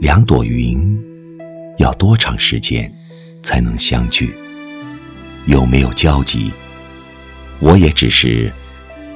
[0.00, 0.98] 两朵云
[1.76, 2.90] 要多长时间
[3.42, 4.34] 才能相聚？
[5.44, 6.50] 有没有交集？
[7.58, 8.50] 我也只是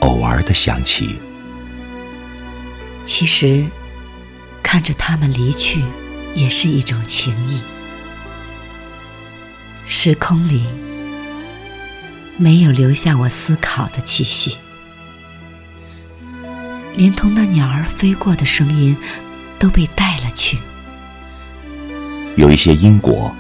[0.00, 1.16] 偶尔的想起。
[3.02, 3.64] 其实，
[4.62, 5.82] 看着他们离去，
[6.34, 7.62] 也是一种情谊。
[9.86, 10.64] 时空里
[12.36, 14.58] 没有留下我思考的气息，
[16.94, 18.94] 连同那鸟儿飞过的声音
[19.58, 20.58] 都被带了去。
[22.36, 23.34] 有一些因果，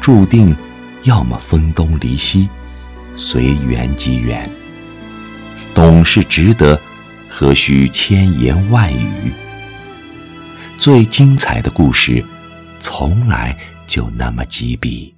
[0.00, 0.56] 注定
[1.02, 2.48] 要么分东离西，
[3.16, 4.48] 随缘即缘。
[5.74, 6.80] 懂是值得，
[7.28, 9.32] 何须千言万语？
[10.78, 12.24] 最精彩的故事，
[12.78, 13.56] 从来
[13.86, 15.14] 就那么几笔。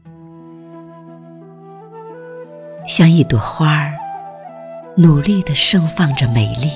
[2.88, 3.94] 像一朵花儿，
[4.96, 6.70] 努力的盛放着美丽，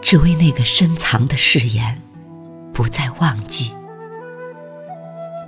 [0.00, 2.00] 只为那个深藏的誓言，
[2.72, 3.72] 不再忘记。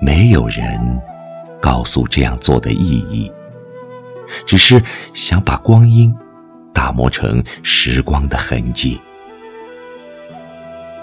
[0.04, 1.00] 没有人
[1.60, 3.32] 告诉这样做的意义，
[4.44, 4.82] 只是
[5.14, 6.12] 想把光阴
[6.74, 9.00] 打磨成时光的痕迹。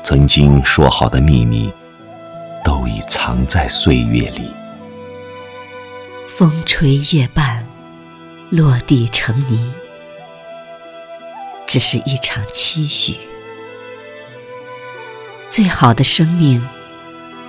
[0.03, 1.71] 曾经说好的秘密，
[2.61, 4.53] 都已藏在岁月里。
[6.27, 7.65] 风吹叶瓣，
[8.49, 9.71] 落地成泥，
[11.65, 13.15] 只是一场期许。
[15.47, 16.61] 最好的生命。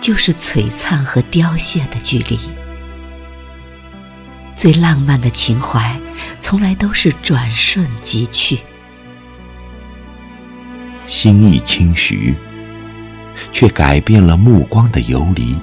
[0.00, 2.38] 就是璀璨和凋谢的距离。
[4.56, 5.98] 最浪漫的情怀，
[6.40, 8.58] 从来都是转瞬即去。
[11.06, 12.34] 心意轻徐，
[13.52, 15.58] 却改变了目光的游离。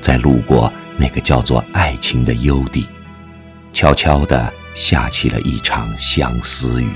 [0.00, 2.88] 在路过那个叫做爱情的幽地，
[3.72, 6.90] 悄悄地下起了一场相思雨。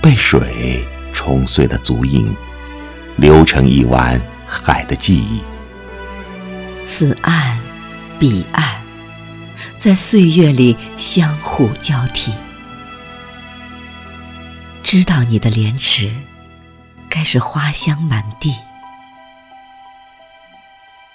[0.00, 2.34] 被水冲碎的足印。
[3.22, 5.44] 流成一湾海的记忆，
[6.84, 7.56] 此岸
[8.18, 8.82] 彼岸，
[9.78, 12.34] 在岁月里相互交替。
[14.82, 16.12] 知道你的莲池，
[17.08, 18.56] 该是花香满地。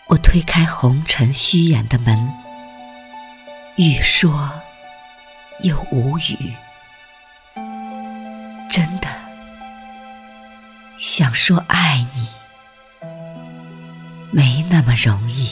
[0.06, 2.32] 我推开红尘虚掩的门，
[3.76, 4.50] 欲说
[5.62, 6.54] 又无语。
[8.70, 9.27] 真的。
[10.98, 12.26] 想说爱你，
[14.32, 15.50] 没那么容易。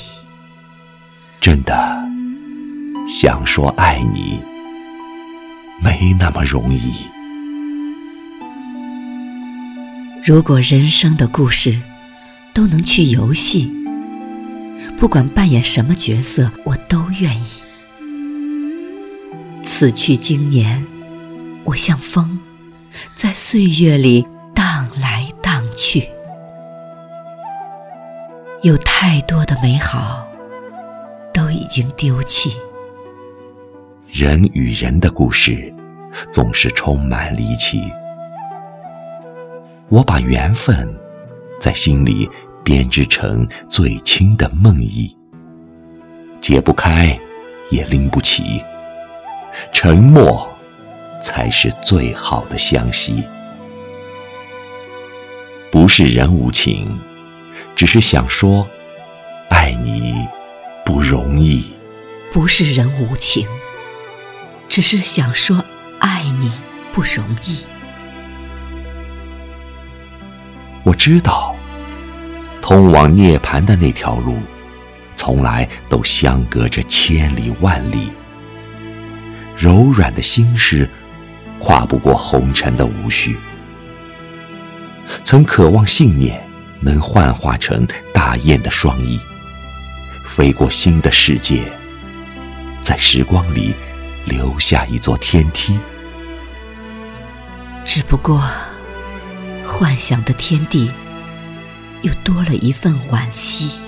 [1.40, 2.04] 真的，
[3.08, 4.40] 想说爱你，
[5.84, 6.92] 没那么容易。
[10.26, 11.80] 如果人生的故事
[12.52, 13.72] 都能去游戏，
[14.98, 17.50] 不管扮演什么角色，我都愿意。
[19.64, 20.84] 此去经年，
[21.66, 22.40] 我像风，
[23.14, 24.26] 在岁月里。
[25.75, 26.09] 去，
[28.62, 30.28] 有太多的美好
[31.34, 32.58] 都已经丢弃。
[34.12, 35.74] 人与人的故事
[36.31, 37.91] 总是充满离奇。
[39.90, 40.88] 我把缘分
[41.59, 42.28] 在心里
[42.64, 45.16] 编织成最轻的梦意，
[46.41, 47.19] 解不开
[47.69, 48.64] 也拎不起，
[49.72, 50.47] 沉默
[51.22, 53.24] 才是最好的相惜。
[55.85, 57.00] 不是人无情，
[57.75, 58.68] 只是想说，
[59.50, 60.16] 爱你
[60.84, 61.63] 不容易。
[62.34, 63.47] 不是人无情，
[64.68, 65.63] 只是想说，
[66.00, 66.51] 爱你
[66.91, 67.59] 不容易。
[70.81, 71.56] 我知道，
[72.63, 74.40] 通往涅槃的那条路，
[75.16, 78.12] 从来都相隔着千里万里。
[79.56, 80.90] 柔软的心事，
[81.59, 83.38] 跨不过红尘的无序。
[85.23, 86.41] 曾渴望信念
[86.81, 89.19] 能幻化成大雁的双翼，
[90.23, 91.63] 飞过新的世界，
[92.81, 93.73] 在时光里
[94.25, 95.79] 留下一座天梯。
[97.85, 98.43] 只不过，
[99.66, 100.91] 幻想的天地
[102.02, 103.79] 又多了一份惋惜。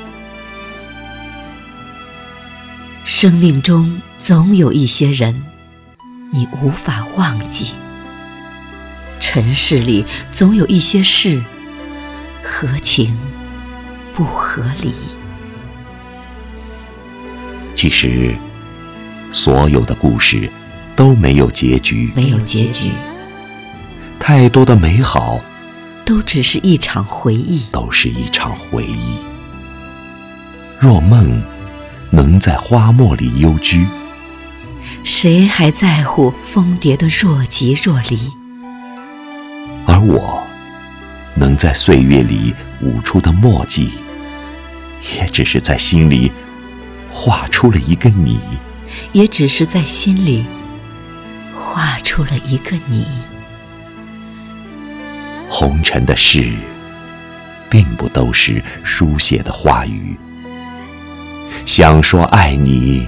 [3.06, 5.44] 生命中总有一些人，
[6.32, 7.74] 你无法忘记。
[9.20, 11.44] 尘世里总有一些事，
[12.44, 13.18] 合情
[14.14, 14.94] 不合理。
[17.76, 18.36] 其实，
[19.32, 20.50] 所有的故事
[20.96, 22.92] 都没有结局，没有结局。
[24.20, 25.40] 太多的美好，
[26.06, 29.18] 都只是一场回忆，都是一场回忆。
[30.80, 31.42] 若梦
[32.12, 33.88] 能在花墨里幽居，
[35.04, 38.32] 谁还在乎蜂蝶的若即若离？
[39.88, 40.44] 而我，
[41.34, 43.90] 能在岁月里舞出的墨迹，
[45.16, 46.32] 也只是在心里
[47.10, 48.38] 画出了一个你，
[49.14, 50.46] 也只是在心里
[51.56, 53.08] 画出了一个你。
[55.50, 56.52] 红尘的事，
[57.70, 60.18] 并不都是书写的话语。
[61.66, 63.08] 想说爱你，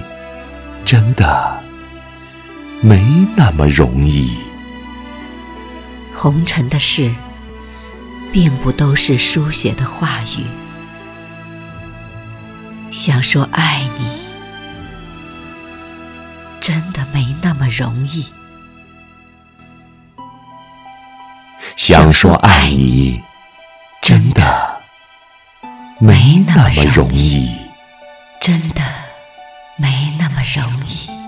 [0.86, 1.60] 真的
[2.80, 3.04] 没
[3.36, 4.38] 那么容易。
[6.20, 7.14] 红尘的事。
[8.32, 10.46] 并不都是书写的话语，
[12.92, 14.20] 想说爱你，
[16.60, 18.24] 真的没那么容易。
[21.76, 23.20] 想说爱你，
[24.00, 24.80] 真的
[25.98, 27.50] 没那么容易，
[28.40, 28.82] 真的
[29.76, 31.19] 没那么容易。